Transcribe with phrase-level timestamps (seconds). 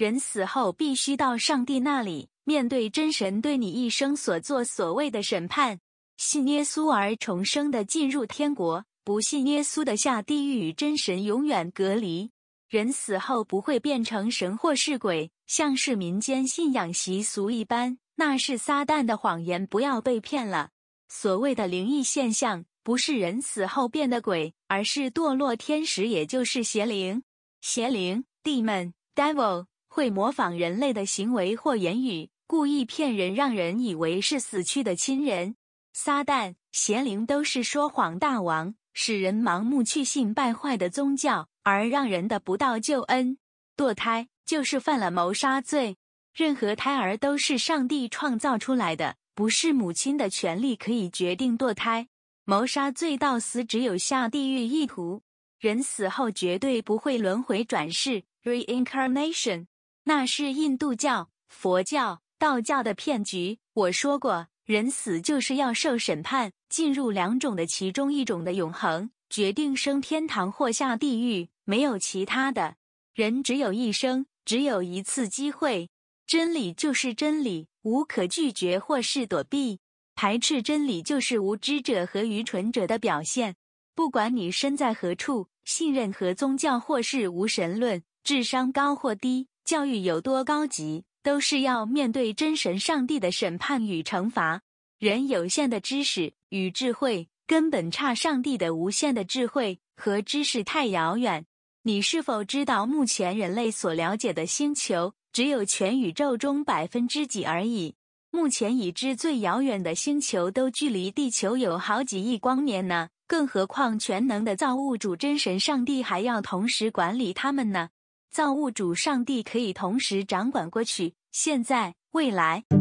[0.00, 5.78] 人死后必须到上帝那里，面对真神对你一生所做所谓的审判。
[6.16, 12.30] 信耶稣而重生的进入天国，不信耶稣的下地狱，与真神永远隔离。
[12.70, 20.70] 人死后不会变成神或是鬼，像是民间信仰习俗一般，那是撒旦的谎言，不要被骗了。
[21.10, 27.22] 所谓的灵异现象，不是人死后变的鬼，而是堕落天使，也就是邪灵。
[27.60, 35.56] 邪灵 （demon, devil） 会模仿人类的行为或言语，故意骗人，让人以为是死去的亲人。
[35.92, 41.48] 撒旦、邪灵都是说谎大王，使人盲目去信败坏的宗教。
[41.62, 43.36] 而让人的不到救恩，
[43.76, 45.98] 堕胎就是犯了谋杀罪。
[46.32, 52.08] 任何胎儿都是上帝创造出来的，不是母亲的权利可以决定堕胎。
[52.44, 55.22] 谋杀罪到死只有下地狱一途，
[55.58, 59.66] 人死后绝对不会轮回转世 （reincarnation），
[60.10, 63.60] 那是印度教、佛教、道教的骗局。
[63.72, 69.12] 我说过，人死就是要受审判，进入两种的其中一种的永恒。
[69.28, 72.74] 决定升天堂或下地狱，没有其他的。
[73.14, 75.90] 人只有一生，只有一次机会。
[76.26, 79.78] 真理就是真理，无可拒绝或是躲避。
[80.16, 83.54] 排斥真理就是无知者和愚蠢者的表现。
[83.94, 94.62] 不管你身在何处，信任何宗教或是无神论，智商高或低，教育有多高级，都是要面对真神上帝的审判与惩罚。
[94.98, 97.28] 人有限的知识与智慧。
[97.46, 101.46] 根本差上帝的无限的智慧和知识太遥远。
[101.82, 107.96] 你是否知道，目前人类所了解的星球只有全宇宙中百分之几而已？
[108.30, 117.88] 目前已知最遥远的星球都距离地球有好几亿光年呢，更何况全能的造物主真神上帝还要同时管理他们呢？
[118.30, 122.79] 造物主上帝可以同时掌管过去、现在、未来。